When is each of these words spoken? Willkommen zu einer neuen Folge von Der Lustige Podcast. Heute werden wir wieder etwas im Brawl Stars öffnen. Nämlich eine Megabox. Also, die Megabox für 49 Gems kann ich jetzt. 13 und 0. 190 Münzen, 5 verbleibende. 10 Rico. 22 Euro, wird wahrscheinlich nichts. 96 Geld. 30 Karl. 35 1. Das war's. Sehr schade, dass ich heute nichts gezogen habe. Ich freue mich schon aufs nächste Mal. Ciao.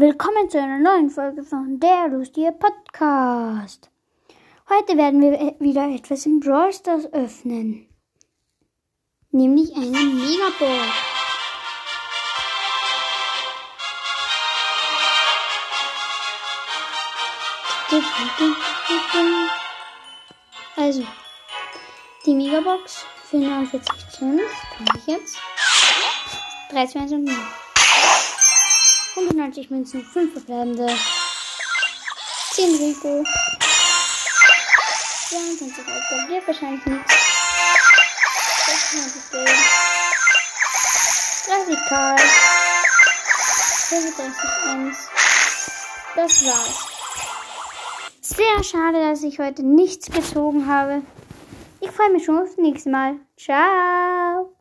Willkommen 0.00 0.48
zu 0.48 0.58
einer 0.58 0.78
neuen 0.78 1.10
Folge 1.10 1.42
von 1.42 1.78
Der 1.78 2.08
Lustige 2.08 2.52
Podcast. 2.52 3.90
Heute 4.70 4.96
werden 4.96 5.20
wir 5.20 5.54
wieder 5.60 5.94
etwas 5.94 6.24
im 6.24 6.40
Brawl 6.40 6.72
Stars 6.72 7.12
öffnen. 7.12 7.86
Nämlich 9.30 9.76
eine 9.76 9.90
Megabox. 9.90 10.88
Also, 20.76 21.04
die 22.24 22.34
Megabox 22.34 23.04
für 23.24 23.36
49 23.36 23.92
Gems 24.18 24.42
kann 24.78 24.86
ich 24.96 25.06
jetzt. 25.06 25.36
13 26.70 27.02
und 27.02 27.24
0. 27.24 27.34
190 29.50 29.70
Münzen, 29.70 30.04
5 30.04 30.32
verbleibende. 30.32 30.86
10 32.52 32.74
Rico. 32.76 33.24
22 35.28 35.78
Euro, 35.86 36.28
wird 36.28 36.46
wahrscheinlich 36.46 36.84
nichts. 36.86 37.14
96 38.66 39.30
Geld. 39.32 39.48
30 41.46 41.78
Karl. 41.88 42.18
35 43.88 44.50
1. 44.66 44.96
Das 46.14 46.44
war's. 46.44 46.86
Sehr 48.20 48.62
schade, 48.62 49.00
dass 49.00 49.22
ich 49.24 49.40
heute 49.40 49.64
nichts 49.64 50.10
gezogen 50.10 50.68
habe. 50.68 51.02
Ich 51.80 51.90
freue 51.90 52.10
mich 52.10 52.24
schon 52.24 52.38
aufs 52.38 52.56
nächste 52.56 52.90
Mal. 52.90 53.16
Ciao. 53.36 54.54